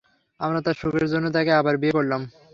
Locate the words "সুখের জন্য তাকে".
0.81-1.51